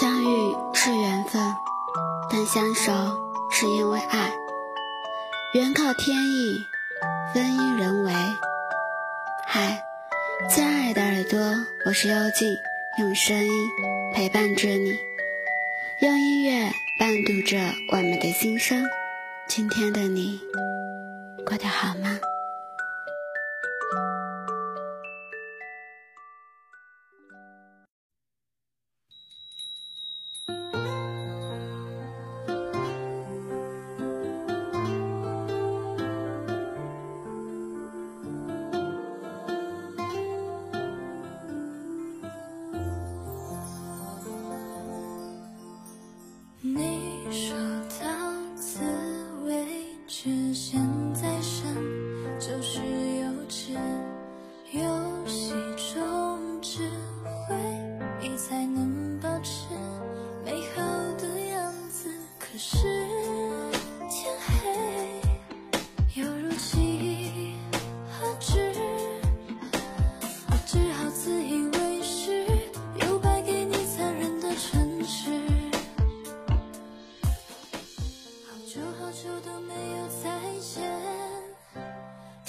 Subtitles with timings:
[0.00, 1.54] 相遇是缘分，
[2.28, 2.92] 但相守
[3.48, 4.32] 是因为爱。
[5.52, 6.66] 缘靠天意，
[7.32, 8.12] 分因人为。
[9.46, 9.84] 嗨，
[10.50, 11.38] 亲爱的耳朵，
[11.86, 12.56] 我是幽静，
[12.98, 13.70] 用声音
[14.12, 14.98] 陪伴着你，
[16.00, 17.56] 用音乐伴读着
[17.92, 18.82] 我们的心声。
[19.46, 20.40] 今天的你
[21.46, 22.18] 过得好吗？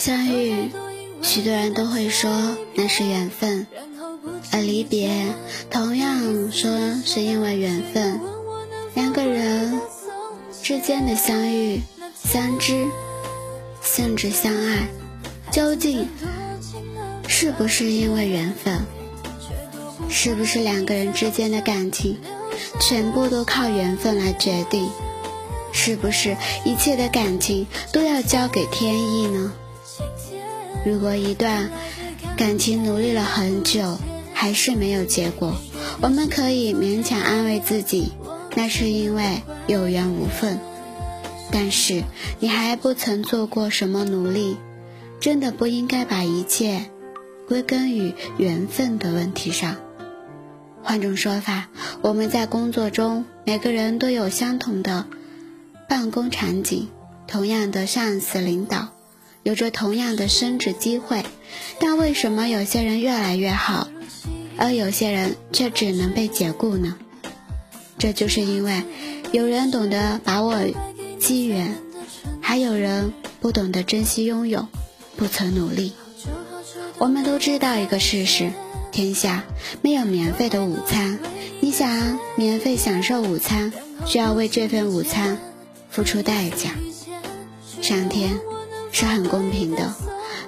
[0.05, 0.69] 相遇，
[1.23, 3.65] 许多人都会说那是缘分；
[4.51, 5.09] 而离别，
[5.71, 6.69] 同样说
[7.03, 8.21] 是因为缘分。
[8.93, 9.81] 两个人
[10.61, 11.81] 之间的相遇、
[12.23, 12.85] 相知，
[13.81, 14.87] 甚至相爱，
[15.51, 16.07] 究竟
[17.27, 18.85] 是不是因为缘分？
[20.07, 22.19] 是不是两个人之间的感情
[22.79, 24.87] 全部都靠缘分来决定？
[25.71, 29.51] 是不是一切的感情都要交给天意呢？
[30.85, 31.71] 如果一段
[32.37, 33.97] 感情努力了很久
[34.33, 35.55] 还是没有结果，
[35.99, 38.11] 我们可以勉强安慰自己，
[38.55, 40.59] 那是因为有缘无分。
[41.51, 42.03] 但是
[42.39, 44.57] 你还不曾做过什么努力，
[45.19, 46.85] 真的不应该把一切
[47.47, 49.77] 归根于缘分的问题上。
[50.83, 51.69] 换种说法，
[52.01, 55.07] 我们在工作中，每个人都有相同的
[55.89, 56.89] 办公场景，
[57.27, 58.94] 同样的上司领导。
[59.45, 61.23] 有着同样的升职机会，
[61.79, 63.87] 但为什么有些人越来越好，
[64.57, 66.95] 而有些人却只能被解雇呢？
[67.99, 68.81] 这就是因为
[69.31, 70.57] 有人懂得把握
[71.19, 71.75] 机缘，
[72.41, 74.67] 还有人不懂得珍惜拥有，
[75.15, 75.93] 不曾努力。
[76.97, 78.49] 我们都知道一个事实：
[78.91, 79.43] 天下
[79.83, 81.19] 没有免费的午餐。
[81.59, 83.71] 你想免费享受午餐，
[84.07, 85.37] 需要为这份午餐
[85.91, 86.71] 付出代价。
[87.79, 88.35] 上天。
[88.97, 89.93] 是很公平的，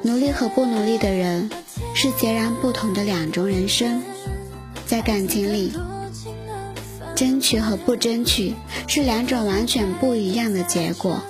[0.03, 1.49] 努力和不努力的人
[1.93, 4.01] 是截然不同的两种人生。
[4.85, 5.73] 在感情里，
[7.13, 8.55] 争取和不争取
[8.87, 11.21] 是两种完全不一样的结果。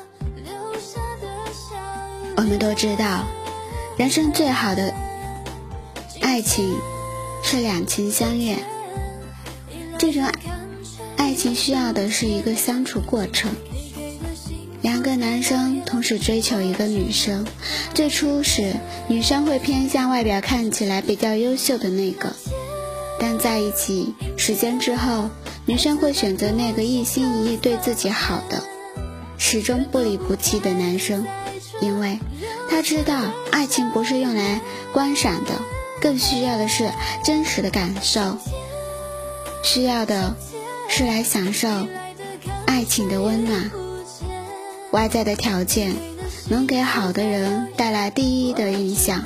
[2.36, 3.26] 我们都知道，
[3.98, 4.94] 人生最好的
[6.22, 6.72] 爱情
[7.44, 8.60] 是两情相悦。
[9.98, 10.24] 这种
[11.16, 13.50] 爱情需要的是一个相处过程。
[14.82, 17.46] 两个男生同时追求一个女生，
[17.94, 18.76] 最初时
[19.08, 22.32] 女生会偏向外表看起来比较优秀的那个，
[23.20, 25.30] 但在一起时间之后，
[25.66, 28.64] 女生会选择那个一心一意对自己好的，
[29.38, 31.26] 始终不离不弃的男生，
[31.82, 32.20] 因为
[32.70, 33.20] 他知道
[33.52, 34.62] 爱情不是用来
[34.94, 35.52] 观赏的，
[36.00, 36.92] 更需要的是
[37.24, 38.38] 真实的感受，
[39.64, 40.36] 需要的
[40.88, 41.68] 是来享受
[42.68, 43.72] 爱情的温暖。
[44.92, 45.94] 外在的条件
[46.50, 49.24] 能给好的人带来第一的印象，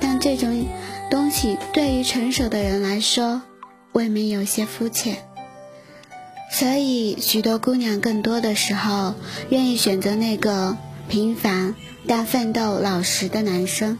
[0.00, 0.66] 但这种
[1.10, 3.42] 东西对于成熟的人来说，
[3.92, 5.18] 未免有些肤浅。
[6.52, 9.14] 所以，许多姑娘更多的时候
[9.48, 10.76] 愿意选择那个
[11.08, 11.74] 平凡
[12.06, 13.98] 但奋斗老实的男生，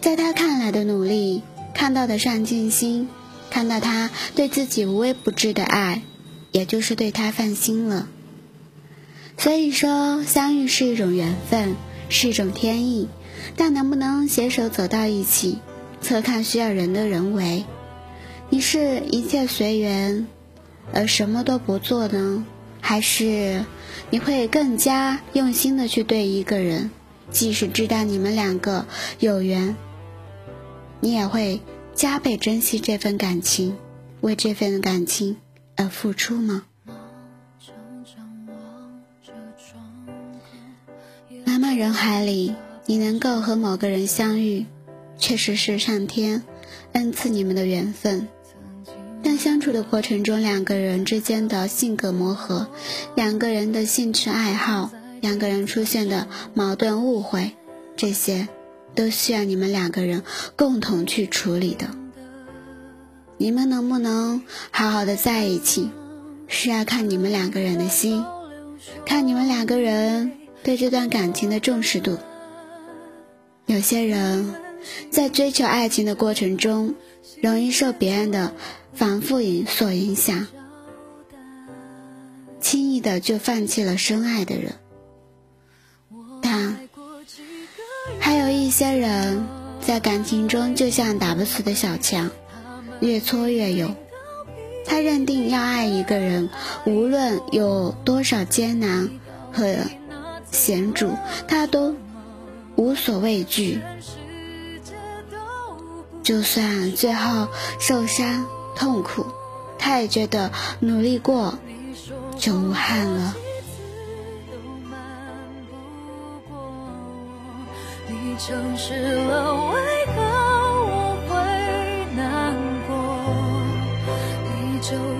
[0.00, 1.42] 在他看来的努力，
[1.74, 3.08] 看到的上进心，
[3.50, 6.02] 看到他对自己无微不至的爱，
[6.52, 8.06] 也就是对他放心了。
[9.38, 11.76] 所以说，相遇是一种缘分，
[12.08, 13.08] 是一种天意，
[13.56, 15.58] 但能不能携手走到一起，
[16.02, 17.64] 侧看需要人的人为。
[18.50, 20.26] 你是一切随缘，
[20.92, 22.44] 而什么都不做呢？
[22.80, 23.64] 还是
[24.10, 26.90] 你会更加用心的去对一个人，
[27.30, 28.86] 即使知道你们两个
[29.20, 29.76] 有缘，
[30.98, 31.60] 你也会
[31.94, 33.76] 加倍珍惜这份感情，
[34.20, 35.36] 为这份感情
[35.76, 36.64] 而付出吗？
[41.76, 42.54] 人海里，
[42.86, 44.66] 你能够和某个人相遇，
[45.18, 46.42] 确实是上天
[46.92, 48.28] 恩赐你们的缘分。
[49.22, 52.68] 但相处的过程中，两个人之间的性格磨合，
[53.14, 57.52] 两个人的兴趣爱好，两个人出现的矛盾误会，
[57.96, 58.48] 这些
[58.94, 60.22] 都需要你们两个人
[60.56, 61.90] 共同去处理的。
[63.36, 65.90] 你们能不能好好的在一起，
[66.46, 68.24] 是要看你们两个人的心，
[69.04, 70.32] 看你们两个人
[70.62, 72.18] 对这段感情的重视度。
[73.66, 74.54] 有些人
[75.10, 76.94] 在追求爱情的过程中，
[77.42, 78.54] 容易受别人的
[78.94, 80.46] 反复影所影响，
[82.60, 84.72] 轻易的就放弃了深爱的人。
[86.40, 86.76] 但
[88.18, 89.44] 还有一些人
[89.80, 92.30] 在感情中就像打不死的小强，
[93.00, 93.94] 越挫越勇。
[94.86, 96.48] 他认定要爱一个人，
[96.86, 99.10] 无论有多少艰难
[99.52, 99.76] 和
[100.50, 101.10] 险阻，
[101.46, 101.94] 他都。
[102.76, 103.80] 无所畏惧，
[106.22, 107.48] 就算最后
[107.80, 108.46] 受伤
[108.76, 109.26] 痛苦，
[109.80, 111.58] 他也觉得努力过
[112.36, 113.34] 就无憾了。
[118.06, 118.54] 你究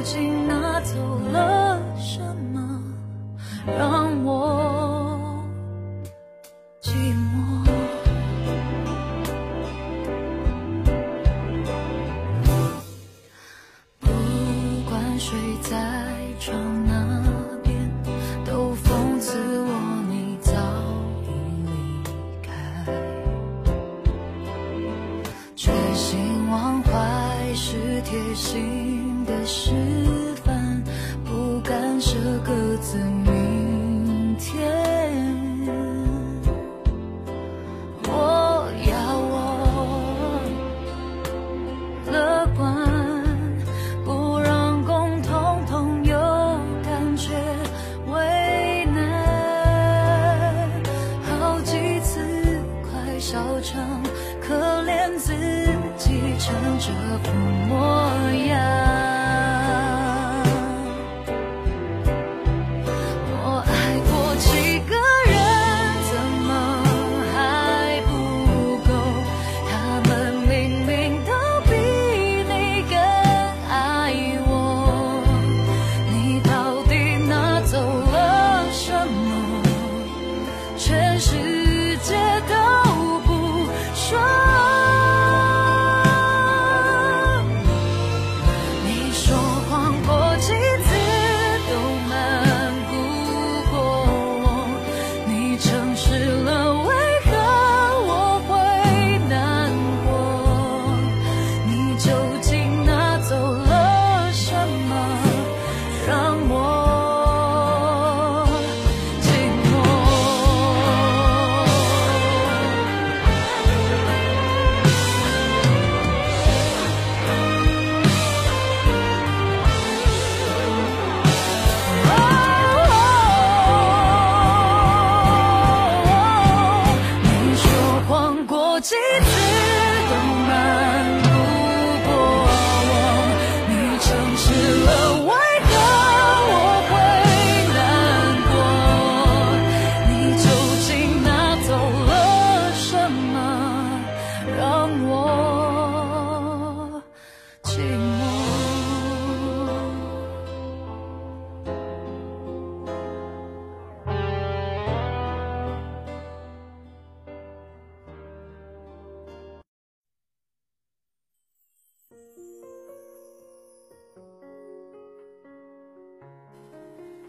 [0.05, 0.95] 竟拿走
[1.33, 2.21] 了什
[2.55, 2.81] 么？
[3.67, 4.58] 让我
[28.11, 29.71] 贴心的示
[30.43, 30.83] 范，
[31.27, 34.67] 不干涉各自明天。
[38.05, 38.97] 我要
[39.29, 40.41] 我
[42.11, 42.65] 乐观，
[44.07, 46.19] 不让共同朋友
[46.83, 47.35] 感觉
[48.11, 48.97] 为难。
[51.29, 52.25] 好几次
[52.83, 54.03] 快笑成
[54.41, 55.68] 可怜自。
[55.99, 56.93] 继承这
[57.25, 57.33] 副
[57.67, 59.08] 模样。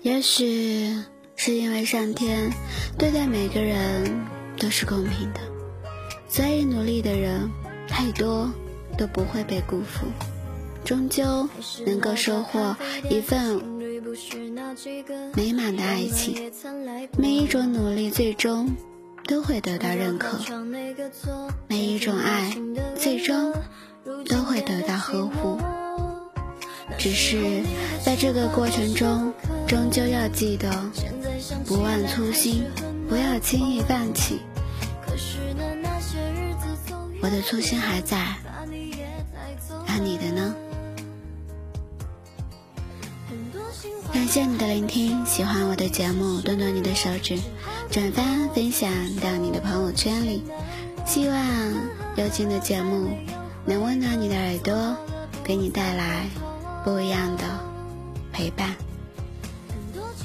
[0.10, 1.04] 也许
[1.36, 2.52] 是因为上天
[2.98, 4.26] 对待每个人
[4.58, 5.40] 都是公平的，
[6.28, 7.52] 所以努力的人
[7.88, 8.52] 太多
[8.98, 10.08] 都不会被辜负，
[10.84, 11.48] 终究
[11.86, 12.76] 能够收获
[13.08, 13.62] 一份
[15.36, 16.52] 美满的爱情。
[17.16, 18.72] 每一种努力最终
[19.28, 20.40] 都会得到认可，
[21.68, 22.58] 每一种爱
[22.96, 23.54] 最终
[24.28, 25.60] 都会得到呵护。
[26.98, 27.62] 只是
[28.04, 29.32] 在这个过程中，
[29.70, 30.68] 终究要记得
[31.68, 32.66] 不忘初心，
[33.08, 34.40] 不要轻易放弃。
[37.22, 38.18] 我的初心还在，
[39.88, 40.56] 而你的呢？
[44.12, 47.38] 感谢你的聆听，喜欢我的节目，动动你的手指，
[47.92, 48.24] 转发
[48.56, 50.46] 分享到你的朋友圈里。
[51.06, 51.38] 希望
[52.16, 53.12] 有情的节目
[53.66, 54.98] 能温暖你的耳朵，
[55.44, 56.26] 给你带来。
[56.84, 57.44] 不一样的
[58.32, 58.76] 陪伴。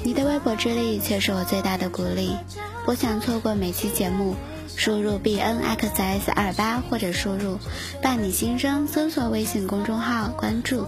[0.05, 2.37] 你的微薄之力却是我最大的鼓励。
[2.85, 4.35] 不想错过每期节目，
[4.67, 7.57] 输入 b n x s 二八或者输入
[8.03, 10.85] “伴你心声”，搜索微信公众号关注。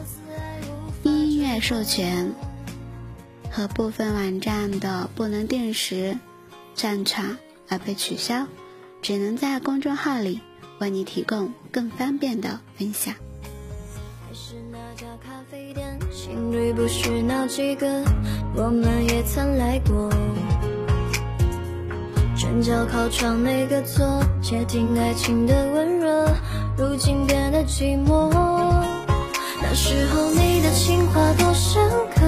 [1.02, 2.32] 音乐授权
[3.50, 6.20] 和部分网站的不能定时
[6.76, 8.46] 上传而被取消，
[9.02, 10.42] 只能在公众号里
[10.78, 13.16] 为你提供更方便的分享。
[16.12, 18.04] 情侣不是那几个，
[18.60, 20.10] 我们也曾来过。
[22.36, 24.04] 转角靠窗那个座，
[24.42, 26.28] 窃听爱情的温热，
[26.76, 28.32] 如今变得寂寞。
[29.62, 32.22] 那时候你的情话多深刻，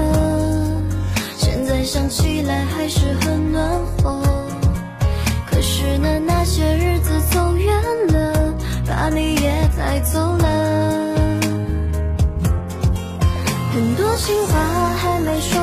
[1.35, 3.67] 现在想起来还是很暖
[3.97, 4.21] 和。
[5.49, 7.75] 可是呢，那些日子走远
[8.13, 8.53] 了，
[8.85, 10.45] 把你也带走了。
[13.73, 15.59] 很多情话还没说，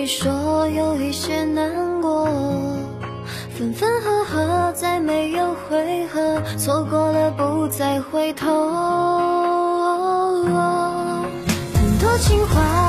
[0.00, 2.24] 你说有一些难过，
[3.58, 8.46] 分分合合再没有回合，错过了不再回头。
[11.74, 12.87] 很多情话